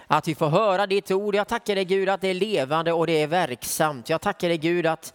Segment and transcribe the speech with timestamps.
[0.07, 1.35] Att vi får höra ditt ord.
[1.35, 4.09] Jag tackar dig Gud att det är levande och det är verksamt.
[4.09, 5.15] Jag tackar dig Gud att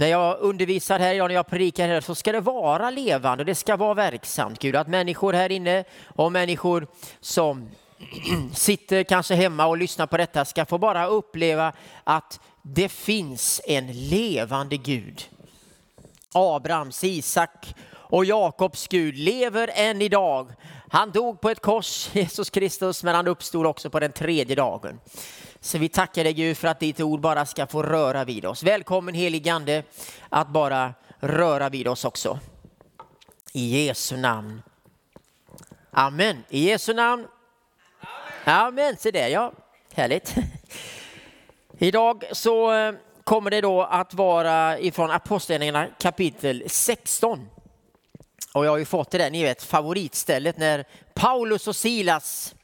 [0.00, 3.46] när jag undervisar här idag, när jag predikar här, så ska det vara levande och
[3.46, 4.58] det ska vara verksamt.
[4.58, 6.86] Gud, att människor här inne och människor
[7.20, 7.70] som
[8.54, 11.72] sitter kanske hemma och lyssnar på detta ska få bara uppleva
[12.04, 15.28] att det finns en levande Gud.
[16.34, 20.52] Abrahams, Isak och Jakobs Gud lever än idag.
[20.90, 25.00] Han dog på ett kors, Jesus Kristus, men han uppstod också på den tredje dagen.
[25.62, 28.62] Så vi tackar dig Gud för att ditt ord bara ska få röra vid oss.
[28.62, 29.82] Välkommen helig Ande
[30.28, 32.38] att bara röra vid oss också.
[33.52, 34.62] I Jesu namn.
[35.90, 36.44] Amen.
[36.48, 37.26] I Jesu namn.
[38.44, 38.96] Amen, Amen.
[38.96, 39.52] se det ja.
[39.94, 40.34] Härligt.
[41.78, 42.94] Idag så eh,
[43.24, 47.48] kommer det då att vara ifrån Apostlagärningarna kapitel 16.
[48.54, 52.54] Och jag har ju fått det där, ni vet favoritstället när Paulus och Silas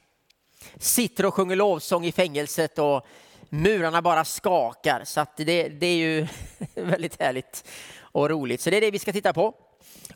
[0.79, 3.07] sitter och sjunger lovsång i fängelset och
[3.49, 5.05] murarna bara skakar.
[5.05, 6.27] Så att det, det är ju
[6.75, 7.65] väldigt härligt
[8.01, 8.61] och roligt.
[8.61, 9.55] Så det är det vi ska titta på.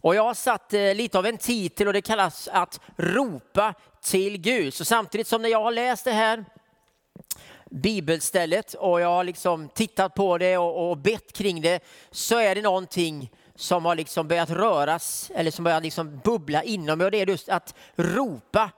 [0.01, 4.39] Och jag har satt eh, lite av en titel och det kallas att ropa till
[4.39, 4.75] Gud.
[4.75, 6.45] Så samtidigt som när jag har läst det här
[7.71, 12.55] bibelstället och jag har liksom tittat på det och, och bett kring det så är
[12.55, 17.11] det någonting som har liksom börjat röras eller som börjar liksom bubbla inom mig och
[17.11, 18.71] det är just att ropa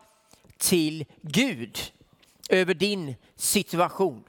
[0.63, 1.79] till Gud
[2.49, 4.25] över din situation.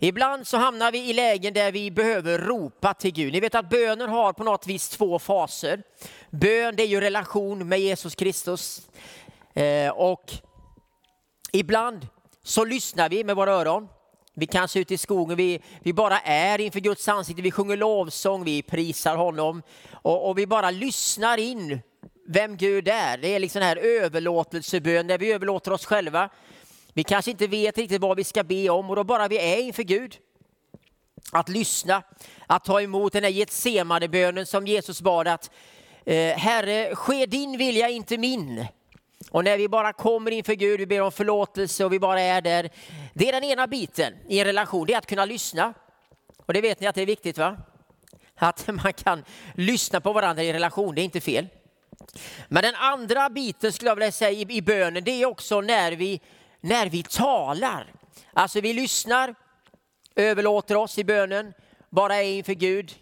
[0.00, 3.32] Ibland så hamnar vi i lägen där vi behöver ropa till Gud.
[3.32, 5.82] Ni vet att bönen har på något vis två faser.
[6.30, 8.88] Bön det är ju relation med Jesus Kristus.
[9.54, 10.32] Eh, och
[11.52, 12.06] ibland
[12.42, 13.88] så lyssnar vi med våra öron.
[14.34, 17.76] Vi kanske är ute i skogen, vi, vi bara är inför Guds ansikte, vi sjunger
[17.76, 19.62] lovsång, vi prisar honom
[19.92, 21.80] och, och vi bara lyssnar in
[22.30, 23.18] vem Gud är.
[23.18, 26.28] Det är liksom den här överlåtelsebön där vi överlåter oss själva.
[26.92, 29.60] Vi kanske inte vet riktigt vad vi ska be om och då bara vi är
[29.60, 30.16] inför Gud.
[31.32, 32.02] Att lyssna,
[32.46, 35.50] att ta emot den här Getsemane-bönen som Jesus bad att
[36.04, 38.66] eh, Herre, ske din vilja, inte min.
[39.30, 42.40] Och när vi bara kommer inför Gud, vi ber om förlåtelse och vi bara är
[42.40, 42.70] där.
[43.14, 45.74] Det är den ena biten i en relation, det är att kunna lyssna.
[46.46, 47.56] Och det vet ni att det är viktigt va?
[48.34, 49.24] Att man kan
[49.54, 51.46] lyssna på varandra i en relation, det är inte fel.
[52.48, 55.92] Men den andra biten skulle jag vilja säga i, i bönen, det är också när
[55.92, 56.20] vi,
[56.60, 57.92] när vi talar.
[58.32, 59.34] Alltså vi lyssnar,
[60.16, 61.52] överlåter oss i bönen,
[61.90, 62.94] bara är inför Gud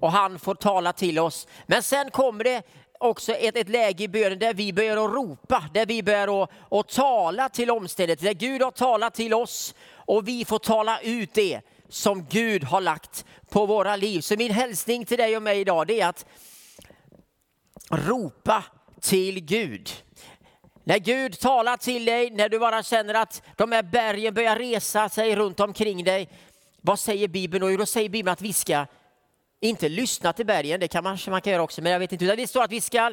[0.00, 1.46] och han får tala till oss.
[1.66, 2.62] Men sen kommer det
[2.98, 6.50] också ett, ett läge i bönen där vi börjar att ropa, där vi börjar att,
[6.70, 11.34] att tala till omständigheter, där Gud har talat till oss och vi får tala ut
[11.34, 14.20] det som Gud har lagt på våra liv.
[14.20, 16.26] Så min hälsning till dig och mig idag det är att
[17.90, 18.64] ropa
[19.00, 19.90] till Gud.
[20.84, 25.08] När Gud talar till dig, när du bara känner att de här bergen börjar resa
[25.08, 26.28] sig runt omkring dig.
[26.80, 27.70] Vad säger Bibeln då?
[27.70, 28.86] Jo, då säger Bibeln att vi ska
[29.60, 32.24] inte lyssna till bergen, det kan man, man kan göra också, men jag vet inte.
[32.24, 33.12] Utan det står att vi ska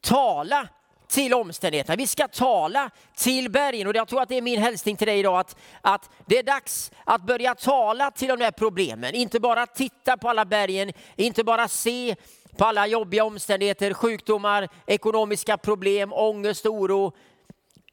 [0.00, 0.68] tala
[1.08, 1.96] till omständigheterna.
[1.96, 5.18] Vi ska tala till bergen och jag tror att det är min hälsning till dig
[5.18, 9.14] idag att, att det är dags att börja tala till de här problemen.
[9.14, 12.16] Inte bara titta på alla bergen, inte bara se
[12.56, 17.12] på alla jobbiga omständigheter, sjukdomar, ekonomiska problem, ångest, oro,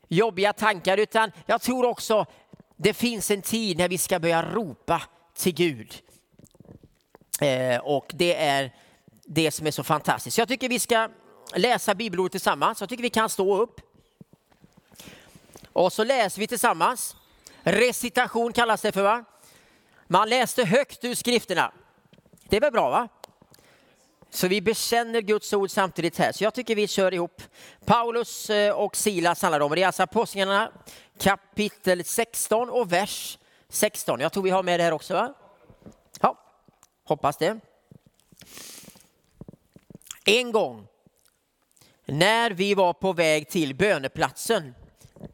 [0.07, 2.25] jobbiga tankar, utan jag tror också
[2.77, 5.01] det finns en tid när vi ska börja ropa
[5.33, 5.93] till Gud.
[7.41, 8.75] Eh, och det är
[9.25, 10.35] det som är så fantastiskt.
[10.35, 11.09] Så jag tycker vi ska
[11.55, 12.81] läsa bibelordet tillsammans.
[12.81, 13.81] Jag tycker vi kan stå upp.
[15.73, 17.15] Och så läser vi tillsammans.
[17.63, 19.25] Recitation kallas det för va?
[20.07, 21.71] Man läste högt ur skrifterna.
[22.49, 23.07] Det är väl bra va?
[24.33, 26.31] Så vi bekänner Guds ord samtidigt här.
[26.31, 27.41] Så jag tycker vi kör ihop.
[27.85, 29.75] Paulus eh, och Silas handlar det om.
[29.75, 30.71] Det är alltså Apostlagärningarna
[31.19, 33.37] kapitel 16 och vers
[33.69, 34.19] 16.
[34.19, 35.33] Jag tror vi har med det här också va?
[36.21, 36.37] Ja,
[37.03, 37.59] hoppas det.
[40.25, 40.87] En gång
[42.05, 44.73] när vi var på väg till böneplatsen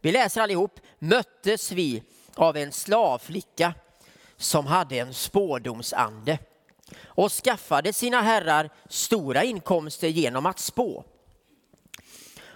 [0.01, 2.03] vi läser allihop, möttes vi
[2.35, 3.73] av en slavflicka
[4.37, 6.39] som hade en spådomsande
[7.05, 11.03] och skaffade sina herrar stora inkomster genom att spå.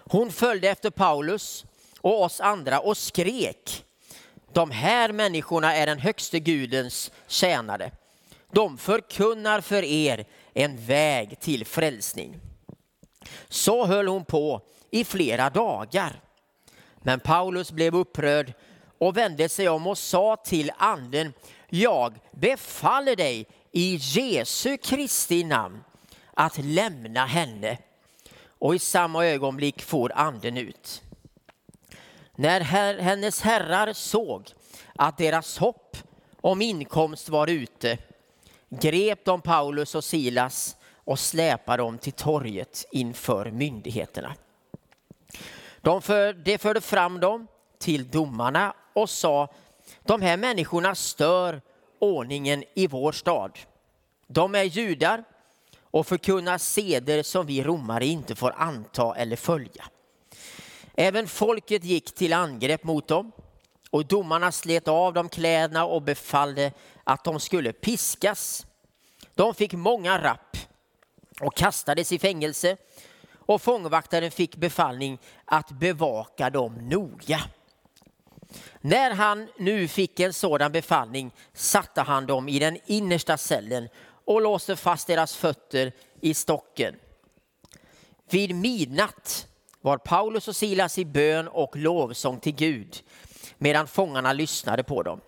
[0.06, 1.66] Hon följde efter Paulus
[2.02, 3.86] och oss andra och skrek.
[4.54, 7.92] De här människorna är den högste Gudens tjänare.
[8.52, 12.40] De förkunnar för er en väg till frälsning.
[13.50, 16.22] Så höll hon på i flera dagar.
[17.02, 18.54] Men Paulus blev upprörd
[19.08, 21.34] och vände sig om och sa till anden,
[21.70, 25.84] jag befaller dig i Jesu Kristi namn
[26.34, 27.78] att lämna henne.
[28.60, 31.02] Och i samma ögonblick for anden ut.
[32.36, 34.50] När her hennes herrar såg
[34.96, 35.98] att deras hopp
[36.42, 37.98] om inkomst var ute
[38.70, 44.36] grep de Paulus och Silas och släpade dem till torget inför myndigheterna.
[45.82, 47.48] De, för, de förde fram dem
[47.80, 49.48] till domarna och sa
[50.04, 51.62] de här människorna stör
[52.00, 53.60] ordningen i vår stad.
[54.28, 55.24] De är judar
[55.82, 59.84] och förkunnar seder som vi romare inte får anta eller följa.
[60.96, 63.32] Även folket gick till angrepp mot dem
[63.90, 66.72] och domarna slet av dem kläderna och befallde
[67.04, 68.66] att de skulle piskas.
[69.36, 70.58] De fick många rapp
[71.42, 72.78] och kastades i fängelse
[73.34, 77.40] och fångvaktaren fick befallning att bevaka dem noga.
[78.82, 83.90] När han nu fick en sådan befallning satte han dem i den innersta cellen
[84.26, 85.92] och låste fast deras fötter
[86.22, 86.96] i stocken.
[88.30, 89.48] Vid midnatt
[89.82, 93.04] var Paulus och Silas i bön och lovsång till Gud
[93.58, 95.22] medan fångarna lyssnade på dem.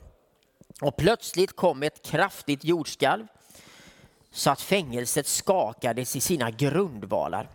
[0.82, 3.28] Och plötsligt kom ett kraftigt jordskalv
[4.32, 7.50] så att fängelset skakades i sina grundvalar.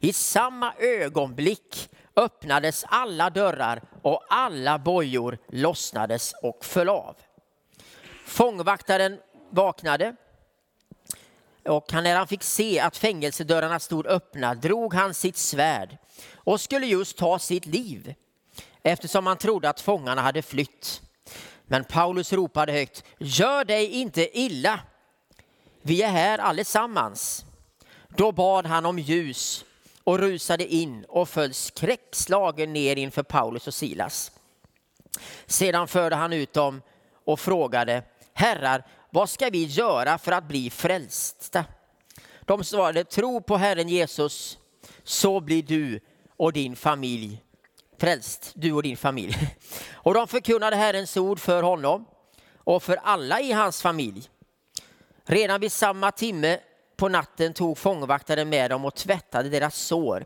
[0.00, 7.16] I samma ögonblick öppnades alla dörrar och alla bojor lossnades och föll av.
[8.26, 9.18] Fångvaktaren
[9.50, 10.16] vaknade
[11.64, 15.98] och när han fick se att fängelsedörrarna stod öppna drog han sitt svärd
[16.34, 18.14] och skulle just ta sitt liv
[18.82, 21.02] eftersom han trodde att fångarna hade flytt.
[21.66, 24.80] Men Paulus ropade högt, gör dig inte illa,
[25.82, 27.44] vi är här allesammans.
[28.16, 29.64] Då bad han om ljus
[30.04, 34.32] och rusade in och föll skräckslagen ner inför Paulus och Silas.
[35.46, 36.82] Sedan förde han ut dem
[37.24, 38.02] och frågade,
[38.34, 41.64] herrar, vad ska vi göra för att bli frälsta?
[42.40, 44.58] De svarade, tro på Herren Jesus,
[45.04, 46.00] så blir du
[46.36, 47.42] och din familj
[48.00, 49.36] frälst, du och din familj.
[49.92, 52.06] Och de förkunnade Herrens ord för honom
[52.56, 54.30] och för alla i hans familj.
[55.24, 56.58] Redan vid samma timme
[57.00, 60.24] på natten tog fångvaktaren med dem och tvättade deras sår.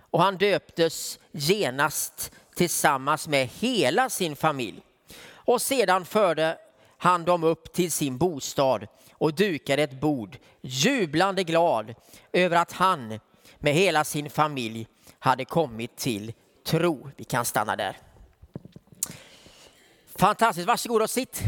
[0.00, 4.82] Och han döptes genast tillsammans med hela sin familj.
[5.30, 6.58] Och sedan förde
[6.98, 11.94] han dem upp till sin bostad och dukade ett bord, jublande glad
[12.32, 13.20] över att han
[13.58, 14.86] med hela sin familj
[15.18, 16.32] hade kommit till
[16.66, 17.10] tro.
[17.16, 17.96] Vi kan stanna där.
[20.16, 21.42] Fantastiskt, varsågod och sitt.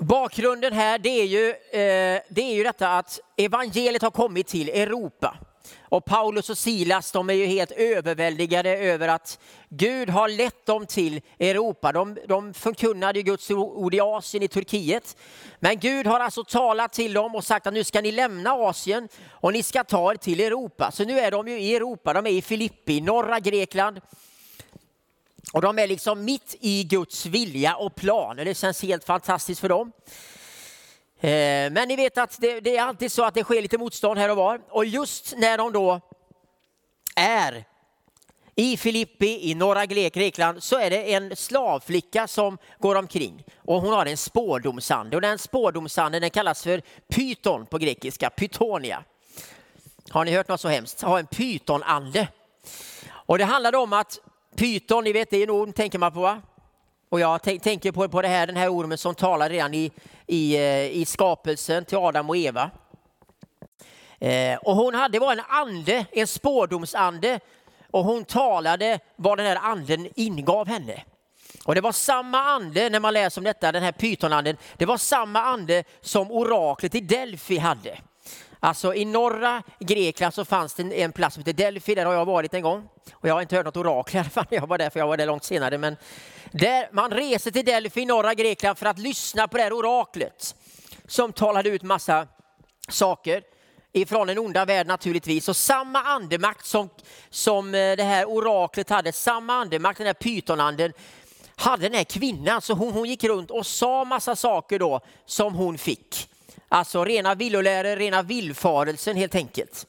[0.00, 4.68] Bakgrunden här det är, ju, eh, det är ju detta att evangeliet har kommit till
[4.68, 5.36] Europa.
[5.80, 9.38] Och Paulus och Silas de är ju helt överväldigade över att
[9.68, 11.92] Gud har lett dem till Europa.
[11.92, 15.16] De, de förkunnade Guds ord i Asien, i Turkiet.
[15.58, 19.08] Men Gud har alltså talat till dem och sagt att nu ska ni lämna Asien
[19.30, 20.90] och ni ska ta er till Europa.
[20.90, 24.00] Så nu är de ju i Europa, de är i Filippi, norra Grekland.
[25.52, 28.38] Och de är liksom mitt i Guds vilja och plan.
[28.38, 29.92] Och det känns helt fantastiskt för dem.
[31.20, 34.18] Eh, men ni vet att det, det, är alltid så att det sker lite motstånd
[34.18, 34.60] här och var.
[34.68, 36.00] Och just när de då
[37.16, 37.64] är
[38.54, 43.92] i Filippi i norra Grekland så är det en slavflicka som går omkring och hon
[43.92, 49.04] har en spårdomsande och den spårdomsanden den kallas för pyton på grekiska, pytonia.
[50.10, 51.02] Har ni hört något så hemskt?
[51.02, 52.28] Ha en pytonande.
[53.10, 54.18] Och det handlade om att
[54.56, 56.42] pyton, ni vet det är en orm tänker man på va?
[57.08, 59.90] Och jag tänker på, på det här, den här ormen som talar redan i,
[60.26, 62.70] i, eh, i skapelsen till Adam och Eva.
[64.18, 67.40] Eh, och hon hade var en ande, en spårdomsande
[67.90, 71.02] och hon talade vad den här anden ingav henne.
[71.64, 74.96] Och det var samma ande, när man läser om detta, den här pytonanden, det var
[74.96, 77.98] samma ande som oraklet i Delfi hade.
[78.60, 82.24] Alltså i norra Grekland så fanns det en plats som heter Delphi, där har jag
[82.24, 82.88] varit en gång.
[83.12, 85.06] Och jag har inte hört något orakel i alla fall, jag var där för jag
[85.06, 85.78] var där långt senare.
[85.78, 85.96] Men
[86.50, 90.54] där man reser till Delphi i norra Grekland för att lyssna på det här oraklet
[91.06, 92.26] som talade ut massa
[92.88, 93.42] saker.
[93.92, 95.48] ifrån den onda världen naturligtvis.
[95.48, 96.88] Och samma andemakt som,
[97.30, 100.92] som eh, det här oraklet hade, samma andemakt, den här pytonanden,
[101.56, 102.60] hade den här kvinnan.
[102.60, 106.28] Så hon, hon gick runt och sa massa saker då som hon fick.
[106.72, 109.86] Alltså rena villoläror, rena villfarelsen helt enkelt.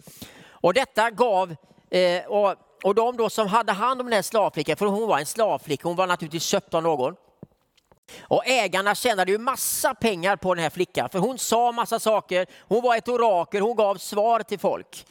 [0.50, 1.55] Och detta gav,
[1.89, 5.19] eh, och, och de då som hade hand om den här slavflickan, för hon var
[5.19, 7.15] en slavflicka, hon var naturligtvis köpt av någon.
[8.21, 12.45] Och ägarna tjänade ju massa pengar på den här flickan, för hon sa massa saker,
[12.59, 15.05] hon var ett orakel, hon gav svar till folk.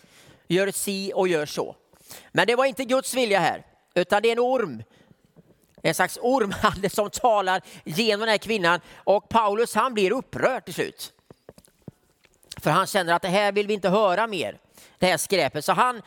[0.47, 1.77] Gör si och gör så.
[2.33, 4.83] Men det var inte Guds vilja här, utan det är en orm.
[5.83, 10.75] En slags ormhande som talar genom den här kvinnan och Paulus han blir upprörd till
[10.75, 11.13] slut.
[12.61, 14.59] För han känner att det här vill vi inte höra mer,
[14.99, 15.65] det här skräpet.
[15.65, 16.03] Så han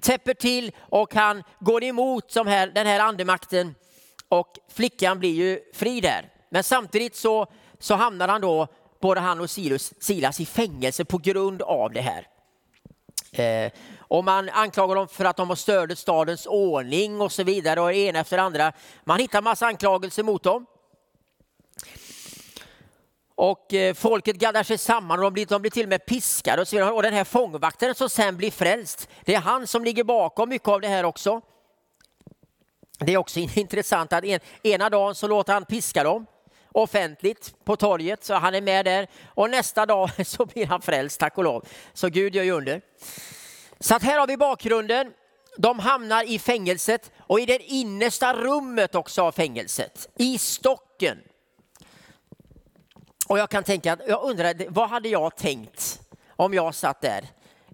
[0.00, 3.74] täpper till och han går emot de här, den här andemakten
[4.28, 6.28] och flickan blir ju fri där.
[6.50, 7.46] Men samtidigt så,
[7.78, 8.68] så hamnar han då,
[9.00, 12.26] både han och Silas, Silas i fängelse på grund av det här.
[13.32, 17.80] Eh, och man anklagar dem för att de har stört stadens ordning och så vidare
[17.80, 18.72] och ena efter andra.
[19.04, 20.66] Man hittar massa anklagelser mot dem.
[23.36, 26.62] Och eh, folket gaddar sig samman och de blir, de blir till och med piskade
[26.62, 26.94] och så.
[26.94, 30.68] Och den här fångvaktaren som sen blir frälst, det är han som ligger bakom mycket
[30.68, 31.40] av det här också.
[32.98, 36.26] Det är också intressant att en, ena dagen så låter han piska dem
[36.72, 39.08] offentligt på torget, så han är med där.
[39.26, 41.64] Och nästa dag så blir han frälst, tack och lov.
[41.92, 42.80] Så Gud gör ju under.
[43.80, 45.12] Så att här har vi bakgrunden.
[45.58, 51.18] De hamnar i fängelset och i det innersta rummet också av fängelset, i stocken.
[53.26, 56.00] Och jag kan tänka jag undrar, vad hade jag tänkt
[56.36, 57.24] om jag satt där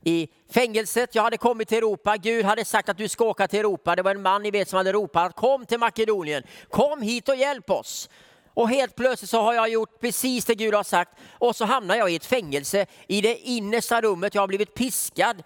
[0.04, 1.14] i fängelset.
[1.14, 2.16] Jag hade kommit till Europa.
[2.16, 3.96] Gud hade sagt att du ska åka till Europa.
[3.96, 6.42] Det var en man ni vet som hade ropat kom till Makedonien.
[6.70, 8.08] Kom hit och hjälp oss.
[8.54, 11.94] Och helt plötsligt så har jag gjort precis det Gud har sagt och så hamnar
[11.94, 14.34] jag i ett fängelse i det innersta rummet.
[14.34, 15.42] Jag har blivit piskad.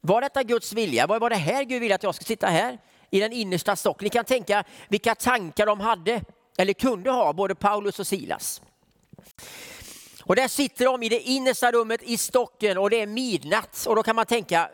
[0.00, 1.06] Var detta Guds vilja?
[1.06, 2.78] Var det här Gud ville att jag skulle sitta här
[3.10, 4.04] i den innersta stocken?
[4.04, 6.22] Ni kan tänka vilka tankar de hade
[6.58, 8.62] eller kunde ha, både Paulus och Silas.
[10.30, 13.86] Och där sitter de i det innersta rummet i stocken och det är midnatt.
[13.88, 14.70] Och då kan man tänka,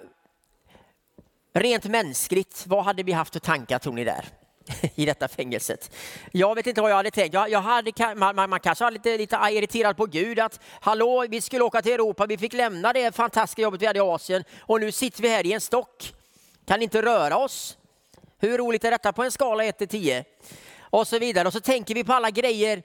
[1.54, 4.24] rent mänskligt, vad hade vi haft för tankar tror ni där?
[4.94, 5.90] i detta fängelset.
[6.32, 7.34] Jag vet inte vad jag hade tänkt.
[7.34, 11.40] Jag, jag hade, man, man, kanske var lite, lite irriterad på Gud att hallå, vi
[11.40, 14.80] skulle åka till Europa, vi fick lämna det fantastiska jobbet vi hade i Asien och
[14.80, 16.14] nu sitter vi här i en stock.
[16.66, 17.78] Kan inte röra oss.
[18.38, 20.24] Hur roligt är detta på en skala 1 till 10?
[20.80, 21.48] Och så vidare.
[21.48, 22.82] Och så tänker vi på alla grejer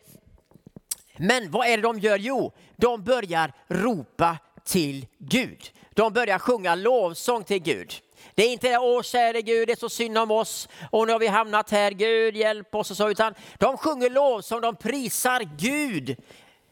[1.17, 2.17] men vad är det de gör?
[2.17, 5.71] Jo, de börjar ropa till Gud.
[5.93, 7.93] De börjar sjunga lovsång till Gud.
[8.35, 11.11] Det är inte det, åh käre Gud, det är så synd om oss och nu
[11.13, 15.41] har vi hamnat här, Gud hjälp oss och så, utan de sjunger lovsång, de prisar
[15.57, 16.15] Gud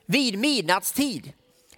[0.06, 1.34] vid midnattstid.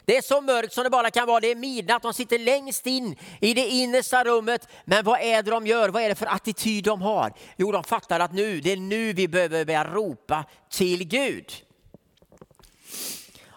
[0.06, 2.88] Det är så mörkt som det bara kan vara, det är midnatt, de sitter längst
[2.88, 4.68] in i det innersta rummet.
[4.86, 5.89] Men vad är det de gör?
[5.89, 7.34] Vad är det för attityd de har?
[7.58, 11.51] Jo, de fattar att nu, det är nu vi behöver börja ropa till Gud.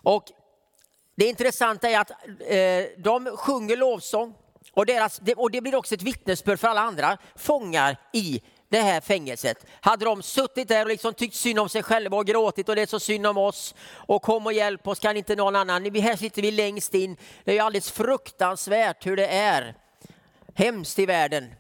[0.05, 0.25] Och
[1.17, 4.35] det intressanta är att eh, de sjunger lovsång
[4.73, 9.01] och, deras, och det blir också ett vittnesbörd för alla andra fångar i det här
[9.01, 9.67] fängelset.
[9.81, 12.83] Hade de suttit där och liksom tyckt synd om sig själva och gråtit och det
[12.83, 15.83] är så synd om oss och kom och hjälp oss, kan inte någon annan.
[15.83, 17.17] Vi här sitter vi längst in.
[17.45, 19.75] Det är alldeles fruktansvärt hur det är.
[20.55, 21.55] Hemskt i världen.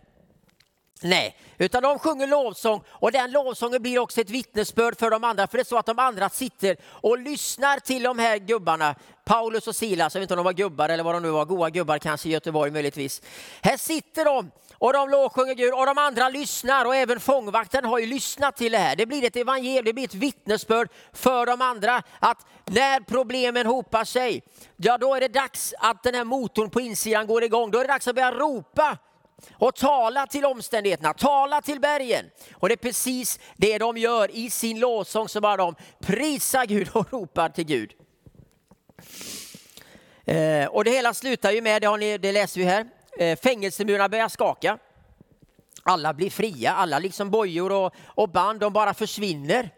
[1.00, 5.46] Nej, utan de sjunger lovsång och den lovsången blir också ett vittnesbörd för de andra.
[5.46, 9.68] För det är så att de andra sitter och lyssnar till de här gubbarna, Paulus
[9.68, 11.70] och Silas, jag vet inte om de var gubbar eller vad de nu var, goa
[11.70, 13.22] gubbar kanske i Göteborg möjligtvis.
[13.62, 17.98] Här sitter de och de lovsjunger Gud och de andra lyssnar och även fångvakten har
[17.98, 18.96] ju lyssnat till det här.
[18.96, 24.04] Det blir ett evangelium, det blir ett vittnesbörd för de andra att när problemen hopar
[24.04, 24.42] sig,
[24.76, 27.70] ja då är det dags att den här motorn på insidan går igång.
[27.70, 28.98] Då är det dags att börja ropa
[29.52, 32.30] och tala till omständigheterna, tala till bergen.
[32.52, 36.88] Och det är precis det de gör i sin lovsång, så bara de prisar Gud
[36.92, 37.92] och ropar till Gud.
[40.24, 42.86] Eh, och det hela slutar ju med, det, har ni, det läser vi här,
[43.18, 44.78] eh, fängelsemurarna börjar skaka.
[45.82, 49.70] Alla blir fria, alla liksom bojor och, och band, de bara försvinner.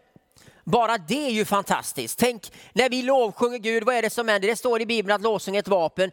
[0.63, 2.19] Bara det är ju fantastiskt.
[2.19, 4.47] Tänk när vi lovsjunger Gud, vad är det som händer?
[4.47, 6.11] Det står i Bibeln att lovsång är ett vapen.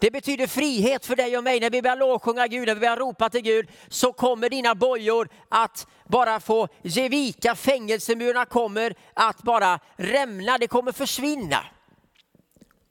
[0.00, 1.60] Det betyder frihet för dig och mig.
[1.60, 5.28] När vi börjar lovsjunga Gud, när vi börjar ropa till Gud, så kommer dina bojor
[5.48, 7.54] att bara få ge vika.
[7.54, 11.64] Fängelsemurarna kommer att bara rämna, det kommer försvinna.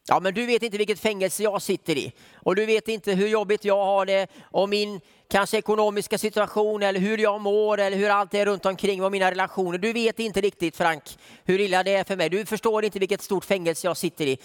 [0.10, 3.28] Ja, men du vet inte vilket fängelse jag sitter i och du vet inte hur
[3.28, 8.10] jobbigt jag har det och min kanske ekonomiska situation eller hur jag mår eller hur
[8.10, 9.78] allt är runt omkring och mina relationer.
[9.78, 11.04] Du vet inte riktigt Frank
[11.46, 12.30] hur illa det är för mig.
[12.30, 14.38] Du förstår inte vilket stort fängelse jag sitter i.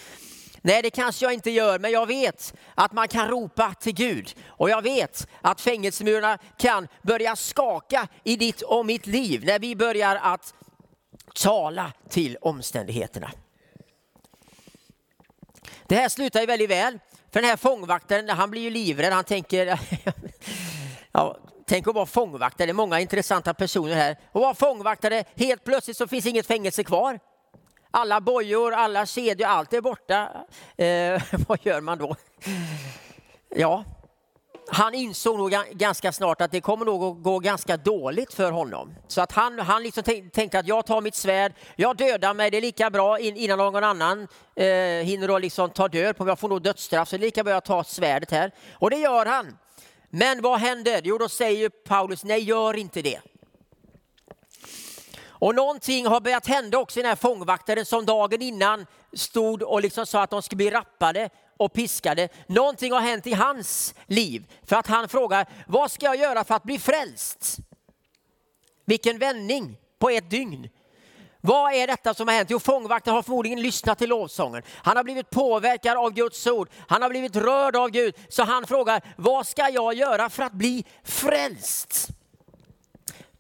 [0.65, 4.35] Nej, det kanske jag inte gör, men jag vet att man kan ropa till Gud.
[4.47, 9.77] Och jag vet att fängelsemurarna kan börja skaka i ditt och mitt liv när vi
[9.77, 10.55] börjar att
[11.35, 13.31] tala till omständigheterna.
[15.87, 16.99] Det här slutar ju väldigt väl,
[17.33, 19.13] för den här fångvaktaren han blir ju livrädd.
[19.13, 19.67] Han tänker,
[21.13, 24.17] ja, tänk att vara fångvaktare, det är många intressanta personer här.
[24.33, 27.19] Och vara fångvaktare, helt plötsligt så finns inget fängelse kvar.
[27.95, 30.29] Alla bojor, alla kedjor, allt är borta.
[30.77, 32.17] Eh, vad gör man då?
[33.49, 33.85] Ja,
[34.69, 38.95] han insåg nog ganska snart att det kommer nog att gå ganska dåligt för honom.
[39.09, 42.57] Så att han, han liksom tänkte att jag tar mitt svärd, jag dödar mig, det
[42.57, 44.67] är lika bra innan någon annan eh,
[45.05, 46.31] hinner då liksom ta död på mig.
[46.31, 48.53] Jag får nog dödsstraff, så det är lika bra att ta svärdet här.
[48.73, 49.59] Och det gör han.
[50.11, 51.01] Men vad händer?
[51.05, 53.21] Jo, då säger Paulus, nej gör inte det.
[55.43, 59.83] Och någonting har börjat hända också i den här fångvaktaren som dagen innan stod och
[59.83, 62.29] liksom sa att de skulle bli rappade och piskade.
[62.47, 66.55] Någonting har hänt i hans liv för att han frågar, vad ska jag göra för
[66.55, 67.57] att bli frälst?
[68.85, 70.69] Vilken vändning på ett dygn.
[71.41, 72.51] Vad är detta som har hänt?
[72.51, 74.63] Jo, fångvakten har förmodligen lyssnat till lovsången.
[74.75, 76.69] Han har blivit påverkad av Guds ord.
[76.89, 78.15] Han har blivit rörd av Gud.
[78.29, 82.13] Så han frågar, vad ska jag göra för att bli frälst?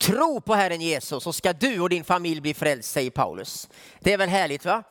[0.02, 3.68] Tro på Herren Jesus så ska du och din familj bli frälst, säger Paulus.
[4.00, 4.82] Det är väl härligt va?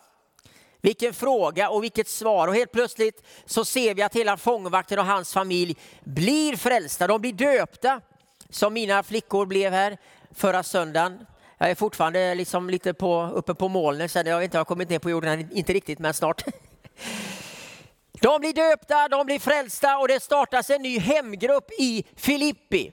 [0.82, 2.48] Vilken fråga och vilket svar.
[2.48, 7.08] Och helt plötsligt så ser vi att hela fångvakten och hans familj blir frälsta.
[7.08, 8.02] De blir döpta
[8.50, 9.98] som mina flickor blev här
[10.36, 11.26] förra söndagen.
[11.58, 14.90] Jag är fortfarande liksom lite på, uppe på molnen, så jag, har inte, har kommit
[14.90, 16.44] ner på jorden, inte riktigt men snart.
[18.12, 22.92] De blir döpta, de blir frälsta och det startas en ny hemgrupp i Filippi.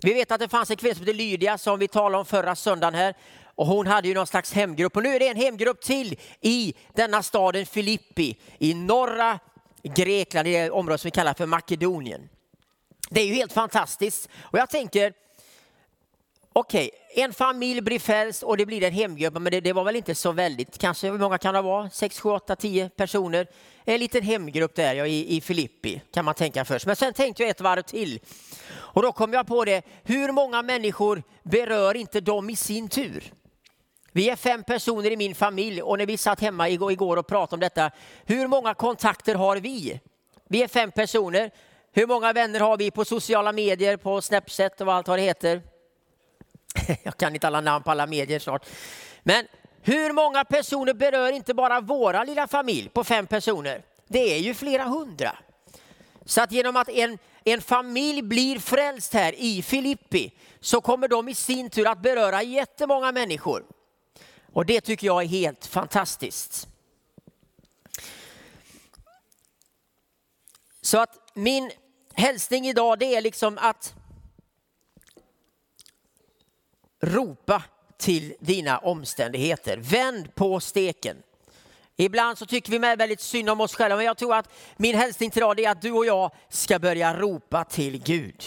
[0.00, 2.56] Vi vet att det fanns en kvinna som hette Lydia som vi talade om förra
[2.56, 3.14] söndagen här.
[3.54, 6.74] Och hon hade ju någon slags hemgrupp och nu är det en hemgrupp till i
[6.92, 9.38] denna staden Filippi i norra
[9.82, 12.28] Grekland, i det område som vi kallar för Makedonien.
[13.10, 15.12] Det är ju helt fantastiskt och jag tänker,
[16.58, 19.84] okej, okay, en familj blir frälst och det blir en hemgrupp, men det, det, var
[19.84, 21.90] väl inte så väldigt, kanske hur många kan det vara?
[21.90, 23.46] 6, 7, 8, 10 personer.
[23.84, 26.86] En liten hemgrupp där ja, i, i Filippi kan man tänka först.
[26.86, 28.20] Men sen tänkte jag ett varv till
[28.70, 33.32] och då kom jag på det, hur många människor berör inte de i sin tur?
[34.12, 37.56] Vi är fem personer i min familj och när vi satt hemma igår och pratade
[37.56, 37.90] om detta,
[38.26, 40.00] hur många kontakter har vi?
[40.48, 41.50] Vi är fem personer.
[41.92, 45.62] Hur många vänner har vi på sociala medier, på Snapchat och allt vad det heter?
[47.02, 48.66] Jag kan inte alla namn på alla medier snart.
[49.22, 49.46] Men
[49.82, 53.82] hur många personer berör inte bara våra lilla familj på fem personer?
[54.06, 55.38] Det är ju flera hundra.
[56.24, 61.28] Så att genom att en, en familj blir frälst här i Filippi så kommer de
[61.28, 63.64] i sin tur att beröra jättemånga människor.
[64.52, 66.68] Och det tycker jag är helt fantastiskt.
[70.80, 71.70] Så att min
[72.14, 73.94] hälsning idag det är liksom att
[77.00, 77.62] ropa
[77.96, 79.76] till dina omständigheter.
[79.76, 81.16] Vänd på steken.
[81.96, 84.94] Ibland så tycker vi med väldigt synd om oss själva, men jag tror att min
[84.94, 88.44] hälsning till idag är att du och jag ska börja ropa till Gud.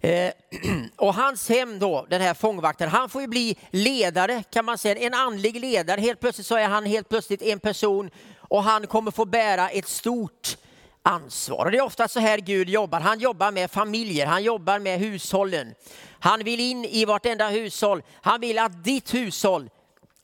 [0.00, 0.32] Eh,
[0.96, 4.96] och hans hem då, den här fångvakten, han får ju bli ledare kan man säga,
[4.96, 6.00] en andlig ledare.
[6.00, 9.88] Helt plötsligt så är han helt plötsligt en person och han kommer få bära ett
[9.88, 10.56] stort
[11.04, 11.64] ansvar.
[11.64, 13.00] Och det är ofta så här Gud jobbar.
[13.00, 15.74] Han jobbar med familjer, han jobbar med hushållen.
[16.20, 18.02] Han vill in i vartenda hushåll.
[18.22, 19.70] Han vill att ditt hushåll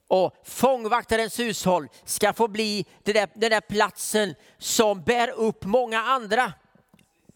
[0.09, 6.01] och fångvaktarens hushåll ska få bli den där, den där platsen som bär upp många
[6.01, 6.53] andra.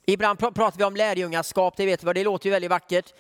[0.07, 3.13] Ibland pratar vi om lärjungaskap, det vet vi, det låter ju väldigt vackert.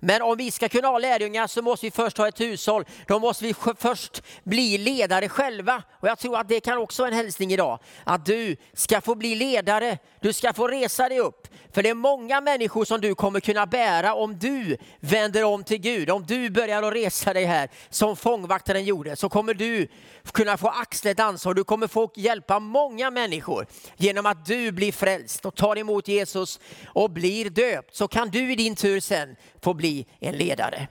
[0.00, 2.84] Men om vi ska kunna ha lärjungar så måste vi först ha ett hushåll.
[3.06, 5.82] Då måste vi först bli ledare själva.
[6.00, 7.78] Och jag tror att det kan också vara en hälsning idag.
[8.04, 9.98] Att du ska få bli ledare.
[10.20, 11.48] Du ska få resa dig upp.
[11.72, 15.78] För det är många människor som du kommer kunna bära om du vänder om till
[15.78, 16.10] Gud.
[16.10, 19.88] Om du börjar att resa dig här som fångvaktaren gjorde så kommer du
[20.32, 21.54] kunna få axla ett ansvar.
[21.54, 26.60] Du kommer få hjälpa många människor genom att du blir frälst och tar emot Jesus
[26.86, 27.96] och blir döpt.
[27.96, 29.87] Så kan du i din tur sen få bli
[30.20, 30.88] en ledare.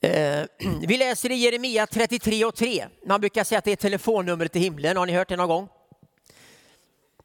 [0.00, 0.44] Eh,
[0.88, 2.86] vi läser i Jeremia 33 och 3.
[3.06, 4.96] Man brukar säga att det är telefonnumret till himlen.
[4.96, 5.68] Har ni hört det någon gång?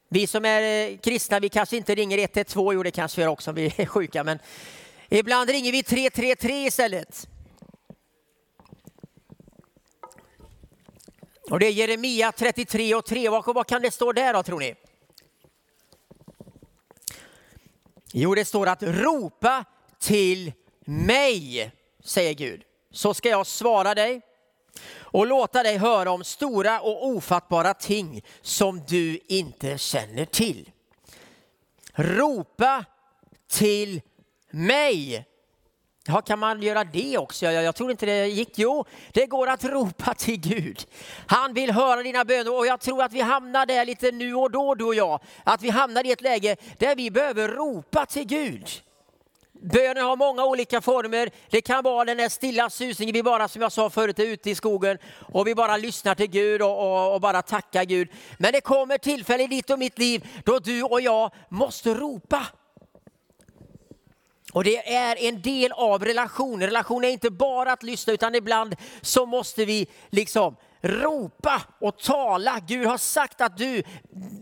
[0.08, 3.30] Vi som är eh, kristna, vi kanske inte ringer 112, jo det kanske vi gör
[3.30, 4.38] också om vi är sjuka, men
[5.08, 7.28] ibland ringer vi 333 istället.
[11.50, 13.28] Och det är Jeremia 33 och 3.
[13.28, 14.74] Vad, vad kan det stå där då tror ni?
[18.12, 19.64] Jo, det står att ropa
[19.98, 20.52] till
[20.84, 21.72] mig,
[22.04, 22.62] säger Gud.
[22.90, 24.20] så ska jag svara dig
[24.94, 30.70] och låta dig höra om stora och ofattbara ting som du inte känner till.
[31.94, 32.84] Ropa
[33.48, 34.00] till
[34.50, 35.26] mig.
[36.06, 37.46] Ja, kan man göra det också?
[37.46, 38.58] Jag, jag tror inte det gick.
[38.58, 40.86] Jo, det går att ropa till Gud.
[41.26, 44.50] Han vill höra dina böner och jag tror att vi hamnar där lite nu och
[44.50, 45.20] då, du och jag.
[45.44, 48.68] Att vi hamnar i ett läge där vi behöver ropa till Gud.
[49.52, 51.30] Bönen har många olika former.
[51.50, 54.50] Det kan vara den där stilla susningen vi bara, som jag sa förut, är ute
[54.50, 54.98] i skogen
[55.32, 58.08] och vi bara lyssnar till Gud och, och, och bara tackar Gud.
[58.38, 62.46] Men det kommer tillfällen i ditt och mitt liv då du och jag måste ropa.
[64.52, 66.60] Och det är en del av relationen.
[66.60, 72.60] Relation är inte bara att lyssna utan ibland så måste vi liksom ropa och tala.
[72.66, 73.82] Gud har sagt att, du,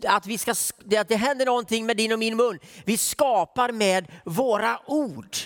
[0.05, 0.51] att, vi ska,
[0.99, 2.59] att det händer någonting med din och min mun.
[2.85, 5.37] Vi skapar med våra ord.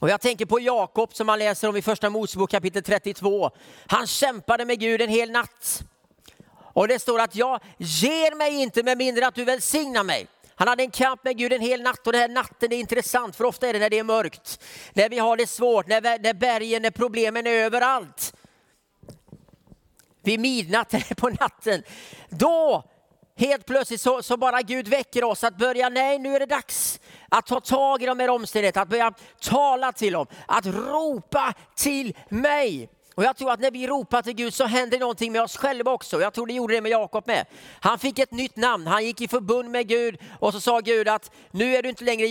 [0.00, 3.50] Och jag tänker på Jakob som man läser om i första Mosebok kapitel 32.
[3.86, 5.82] Han kämpade med Gud en hel natt.
[6.76, 10.26] Och det står att jag ger mig inte med mindre att du välsignar mig.
[10.58, 13.36] Han hade en kamp med Gud en hel natt och den här natten är intressant
[13.36, 16.34] för ofta är det när det är mörkt, när vi har det svårt, när, när
[16.34, 18.34] bergen, när problemen är överallt.
[20.22, 21.82] Vid midnatt på natten,
[22.28, 22.84] då
[23.36, 27.00] helt plötsligt så, så, bara Gud väcker oss att börja, nej nu är det dags
[27.28, 32.16] att ta tag i de här omständigheterna, att börja tala till dem, att ropa till
[32.28, 32.90] mig.
[33.16, 35.90] Och jag tror att när vi ropar till Gud så händer någonting med oss själva
[35.90, 36.20] också.
[36.20, 37.46] Jag tror det gjorde det med Jakob med.
[37.80, 41.08] Han fick ett nytt namn, han gick i förbund med Gud och så sa Gud
[41.08, 42.26] att nu är du inte längre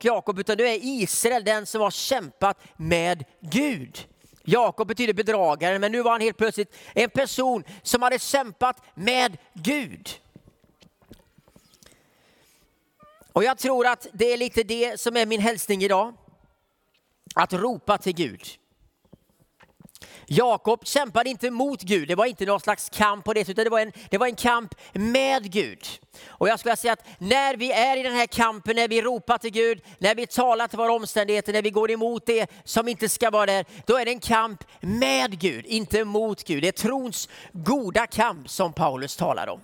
[0.00, 4.06] Jakob utan du är Israel, den som har kämpat med Gud.
[4.42, 9.38] Jakob betyder bedragare, men nu var han helt plötsligt en person som hade kämpat med
[9.52, 10.08] Gud.
[13.32, 16.14] Och jag tror att det är lite det som är min hälsning idag.
[17.34, 18.59] Att ropa till Gud.
[20.32, 23.70] Jakob kämpade inte mot Gud, det var inte någon slags kamp på det, utan det
[23.70, 25.86] var en, det var en kamp med Gud.
[26.28, 29.38] Och jag skulle säga att när vi är i den här kampen, när vi ropar
[29.38, 33.08] till Gud, när vi talar till våra omständigheter, när vi går emot det som inte
[33.08, 36.62] ska vara där, då är det en kamp med Gud, inte mot Gud.
[36.62, 39.60] Det är trons goda kamp som Paulus talar om.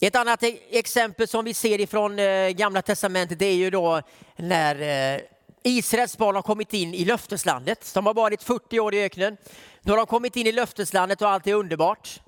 [0.00, 4.02] Ett annat e- exempel som vi ser ifrån eh, Gamla Testamentet det är ju då
[4.36, 5.20] när eh,
[5.64, 7.94] Israels barn har kommit in i löfteslandet.
[7.94, 9.36] De har varit 40 år i öknen.
[9.80, 12.20] Nu har de kommit in i löfteslandet och allt är underbart.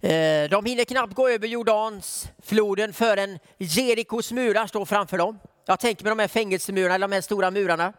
[0.00, 5.38] Eh, de hinner knappt gå över Jordans floden förrän Jerikos murar står framför dem.
[5.66, 7.92] Jag tänker mig de här fängelsemurarna, de här stora murarna.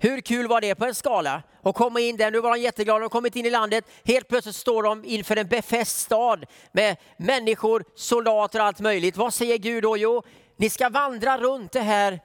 [0.00, 2.30] Hur kul var det på en skala Och komma in där?
[2.30, 3.84] Nu var de jätteglada, de har kommit in i landet.
[4.04, 9.16] Helt plötsligt står de inför en befäst stad med människor, soldater och allt möjligt.
[9.16, 9.96] Vad säger Gud då?
[9.96, 10.22] Jo,
[10.56, 12.20] ni ska vandra runt det här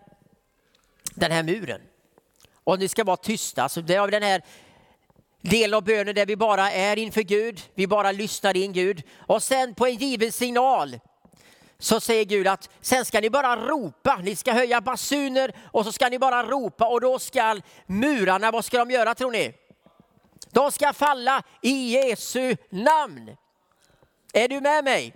[1.19, 1.81] den här muren.
[2.63, 3.69] Och ni ska vara tysta.
[3.69, 4.41] Så det är den här
[5.41, 9.03] delen av bönen där vi bara är inför Gud, vi bara lyssnar in Gud.
[9.19, 10.99] Och sen på en given signal
[11.79, 15.91] så säger Gud att sen ska ni bara ropa, ni ska höja basuner och så
[15.91, 19.53] ska ni bara ropa och då ska murarna, vad ska de göra tror ni?
[20.51, 23.37] De ska falla i Jesu namn.
[24.33, 25.13] Är du med mig?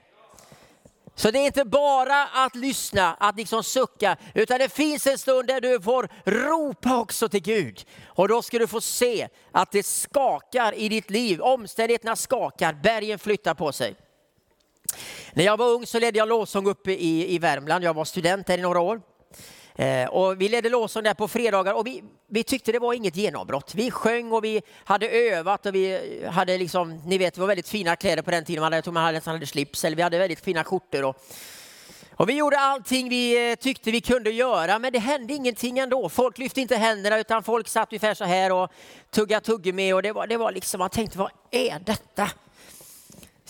[1.15, 5.47] Så det är inte bara att lyssna, att liksom sucka, utan det finns en stund
[5.47, 7.86] där du får ropa också till Gud.
[8.06, 13.19] Och då ska du få se att det skakar i ditt liv, omständigheterna skakar, bergen
[13.19, 13.95] flyttar på sig.
[15.34, 18.47] När jag var ung så ledde jag lovsång uppe i, i Värmland, jag var student
[18.47, 19.02] där i några år.
[19.82, 23.15] Eh, och vi ledde lovsång där på fredagar och vi, vi tyckte det var inget
[23.15, 23.76] genombrott.
[23.76, 26.00] Vi sjöng och vi hade övat och vi
[26.32, 28.62] hade liksom, ni vet, det var väldigt fina kläder på den tiden.
[28.62, 31.04] Man hade, jag tror man hade, nästan hade slips eller vi hade väldigt fina skjortor.
[31.04, 31.15] Och,
[32.12, 36.10] och vi gjorde allting vi eh, tyckte vi kunde göra, men det hände ingenting ändå.
[36.10, 38.72] Folk lyfte inte händerna utan folk satt ungefär så här och
[39.10, 42.30] tuggade tuggummi och det var, det var liksom, man tänkte vad är detta?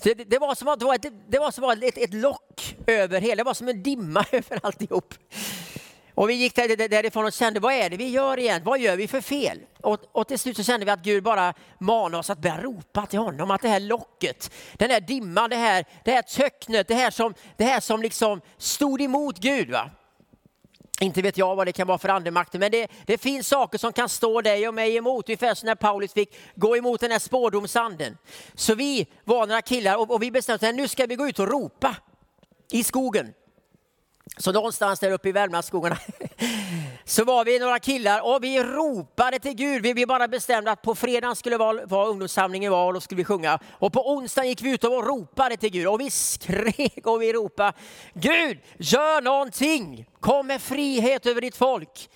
[0.03, 3.21] Det, det, var som att det var ett, det var som ett, ett lock över
[3.21, 5.13] hela, det var som en dimma över alltihop.
[6.15, 8.61] Och vi gick därifrån och kände, vad är det vi gör igen?
[8.63, 9.59] Vad gör vi för fel?
[9.81, 13.05] Och, och till slut så kände vi att Gud bara manade oss att börja ropa
[13.05, 16.95] till honom, att det här locket, den här dimman, det här, det här töcknet, det
[16.95, 19.71] här som, det här som liksom stod emot Gud.
[19.71, 19.89] Va?
[21.01, 23.93] Inte vet jag vad det kan vara för andemakter, men det, det finns saker som
[23.93, 25.29] kan stå dig och mig emot.
[25.29, 28.17] Ungefär som när Paulus fick gå emot den här spårdomsanden.
[28.55, 31.39] Så vi var några killar och, och vi bestämde att nu ska vi gå ut
[31.39, 31.95] och ropa
[32.71, 33.33] i skogen.
[34.37, 35.97] Så någonstans där uppe i Värmlandsskogarna
[37.05, 39.83] så var vi några killar och vi ropade till Gud.
[39.83, 43.25] Vi bara bestämde att på fredag skulle vara, vara ungdomssamlingen var och då skulle vi
[43.25, 43.59] sjunga.
[43.71, 47.33] Och på onsdagen gick vi ut och ropade till Gud och vi skrek och vi
[47.33, 47.73] ropade
[48.13, 50.05] Gud, gör någonting!
[50.19, 52.09] Kom med frihet över ditt folk.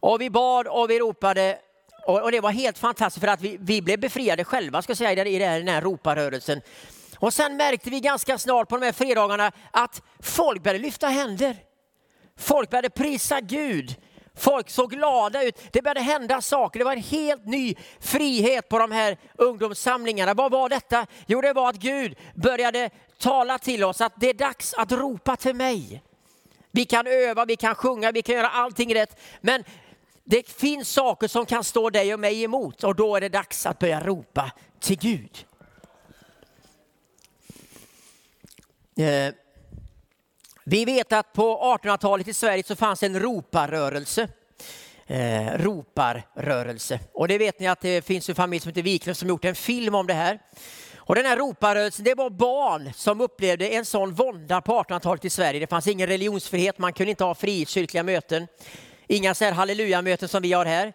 [0.00, 1.58] Och vi bad och vi ropade
[2.06, 5.38] och, det var helt fantastiskt för att vi, vi blev befriade själva ska säga, i
[5.38, 6.60] den här roparörelsen.
[7.20, 11.56] Och sen märkte vi ganska snart på de här fredagarna att folk började lyfta händer.
[12.36, 13.96] Folk började prisa Gud.
[14.34, 15.60] Folk såg glada ut.
[15.72, 16.78] Det började hända saker.
[16.78, 20.34] Det var en helt ny frihet på de här ungdomssamlingarna.
[20.34, 21.06] Vad var detta?
[21.26, 25.36] Jo, det var att Gud började tala till oss att det är dags att ropa
[25.36, 26.02] till mig.
[26.70, 29.20] Vi kan öva, vi kan sjunga, vi kan göra allting rätt.
[29.40, 29.64] Men
[30.24, 33.66] det finns saker som kan stå dig och mig emot och då är det dags
[33.66, 34.50] att börja ropa
[34.80, 35.47] till Gud.
[38.98, 39.34] Eh,
[40.64, 44.28] vi vet att på 1800-talet i Sverige så fanns en roparrörelse.
[45.06, 47.00] Eh, roparrörelse.
[47.12, 49.54] Och det vet ni att det finns en familj som heter Wiklund som gjort en
[49.54, 50.38] film om det här.
[50.96, 55.30] Och den här roparrörelsen, det var barn som upplevde en sån vånda på 1800-talet i
[55.30, 55.60] Sverige.
[55.60, 58.46] Det fanns ingen religionsfrihet, man kunde inte ha frikyrkliga möten.
[59.06, 60.92] Inga så här halleluja-möten som vi har här.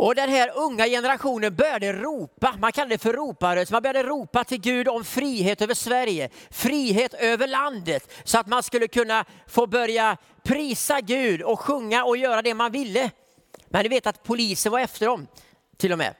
[0.00, 4.44] Och den här unga generationen började ropa, man kallar det för roparrörelse, man började ropa
[4.44, 9.66] till Gud om frihet över Sverige, frihet över landet, så att man skulle kunna få
[9.66, 13.10] börja prisa Gud och sjunga och göra det man ville.
[13.68, 15.26] Men ni vet att polisen var efter dem
[15.76, 16.14] till och med.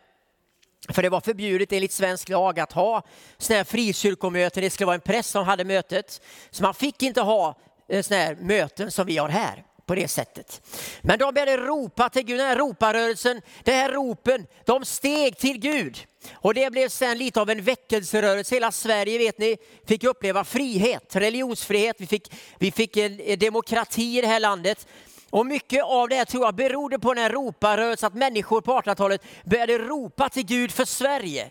[0.88, 3.02] För det var förbjudet enligt svensk lag att ha
[3.38, 6.22] sådana här frikyrkomöten, det skulle vara en präst som hade mötet.
[6.50, 10.08] Så man fick inte ha eh, sådana här möten som vi har här på det
[10.08, 10.62] sättet.
[11.02, 15.58] Men de började ropa till Gud, den här roparörelsen, den här ropen, de steg till
[15.58, 15.98] Gud.
[16.32, 18.54] Och det blev sen lite av en väckelserörelse.
[18.54, 24.20] Hela Sverige vet ni fick uppleva frihet, religionsfrihet, vi fick, vi fick en demokrati i
[24.20, 24.86] det här landet.
[25.30, 28.80] Och mycket av det här tror jag berodde på den här roparörelsen, att människor på
[28.80, 31.50] 1800-talet började ropa till Gud för Sverige,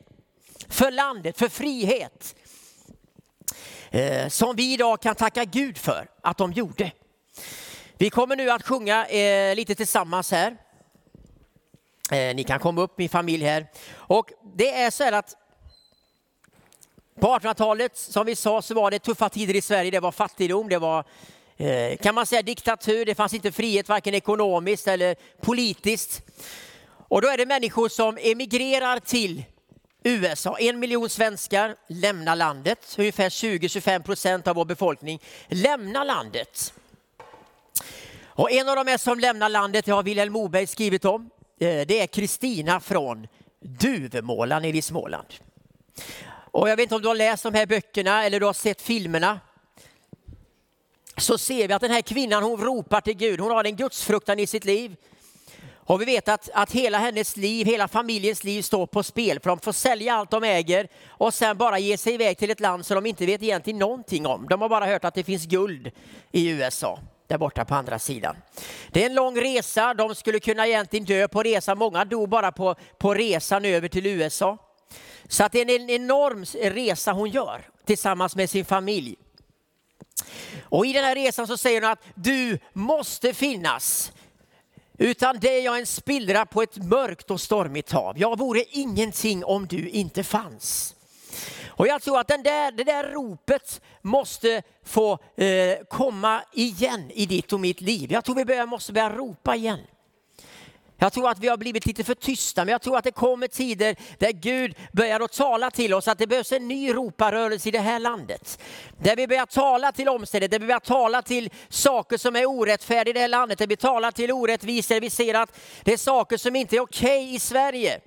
[0.70, 2.36] för landet, för frihet.
[3.92, 6.92] Eh, som vi idag kan tacka Gud för att de gjorde.
[8.02, 10.58] Vi kommer nu att sjunga eh, lite tillsammans här.
[12.12, 13.68] Eh, ni kan komma upp, min familj här.
[13.96, 15.36] Och det är så här att
[17.20, 19.92] på 1800-talet, som vi sa, så var det tuffa tider i Sverige.
[19.92, 21.04] Det var fattigdom, det var
[21.58, 26.22] eh, kan man säga diktatur, det fanns inte frihet varken ekonomiskt eller politiskt.
[26.92, 29.44] Och då är det människor som emigrerar till
[30.04, 30.58] USA.
[30.60, 32.96] En miljon svenskar lämnar landet.
[32.98, 36.74] Ungefär 20-25 procent av vår befolkning lämnar landet.
[38.40, 42.00] Och en av de som lämnar landet, det har Vilhelm Moberg skrivit om, eh, det
[42.00, 43.28] är Kristina från
[43.60, 45.28] Duvemåla nere i Småland.
[46.52, 48.82] Och jag vet inte om du har läst de här böckerna eller du har sett
[48.82, 49.40] filmerna.
[51.18, 54.40] Så ser vi att den här kvinnan hon ropar till Gud, hon har en gudsfruktan
[54.40, 54.96] i sitt liv.
[55.74, 59.50] Och vi vet att, att hela hennes liv, hela familjens liv står på spel för
[59.50, 62.86] de får sälja allt de äger och sen bara ge sig iväg till ett land
[62.86, 64.48] som de inte vet egentligen någonting om.
[64.50, 65.92] De har bara hört att det finns guld
[66.32, 68.36] i USA där borta på andra sidan.
[68.92, 71.78] Det är en lång resa, de skulle kunna egentligen dö på resan.
[71.78, 74.58] Många dog bara på, på resan över till USA.
[75.28, 79.16] Så att det är en enorm resa hon gör tillsammans med sin familj.
[80.62, 84.12] Och i den här resan så säger hon att du måste finnas.
[84.98, 88.20] Utan det är jag en spillra på ett mörkt och stormigt hav.
[88.20, 90.96] Jag vore ingenting om du inte fanns.
[91.80, 97.26] Och jag tror att den där, det där ropet måste få eh, komma igen i
[97.26, 98.12] ditt och mitt liv.
[98.12, 99.80] Jag tror vi börjar, måste börja ropa igen.
[100.98, 103.48] Jag tror att vi har blivit lite för tysta, men jag tror att det kommer
[103.48, 107.72] tider där Gud börjar att tala till oss, att det behövs en ny roparörelse i
[107.72, 108.60] det här landet.
[108.98, 113.12] Där vi börjar tala till omständigheter, där vi börjar tala till saker som är orättfärdiga
[113.12, 115.98] i det här landet, där vi talar till orättvisor, där vi ser att det är
[115.98, 118.02] saker som inte är okej okay i Sverige.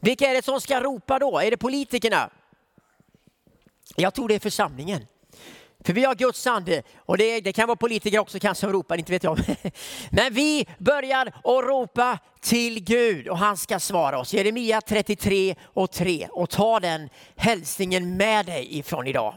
[0.00, 1.38] Vilka är det som ska ropa då?
[1.38, 2.30] Är det politikerna?
[3.96, 5.06] Jag tror det är församlingen.
[5.84, 8.98] För vi har Guds ande och det, det, kan vara politiker också kanske som ropar,
[8.98, 9.40] inte vet jag.
[10.10, 14.34] Men vi börjar att ropa till Gud och han ska svara oss.
[14.34, 19.34] Jeremia 33 och 3 och ta den hälsningen med dig ifrån idag.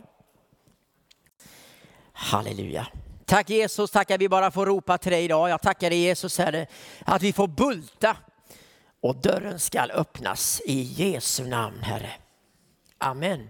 [2.12, 2.88] Halleluja.
[3.26, 5.50] Tack Jesus, tackar vi bara får ropa till dig idag.
[5.50, 6.68] Jag tackar dig Jesus Herre
[7.06, 8.18] att vi får bulta
[9.02, 12.12] och dörren ska öppnas i Jesu namn Herre.
[12.98, 13.50] Amen.